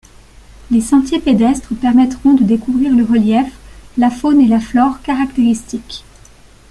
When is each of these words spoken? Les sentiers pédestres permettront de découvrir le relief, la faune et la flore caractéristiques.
Les 0.71 0.81
sentiers 0.81 1.19
pédestres 1.19 1.75
permettront 1.79 2.33
de 2.33 2.43
découvrir 2.43 2.95
le 2.95 3.03
relief, 3.05 3.53
la 3.99 4.09
faune 4.09 4.41
et 4.41 4.47
la 4.47 4.59
flore 4.59 4.99
caractéristiques. 5.03 6.03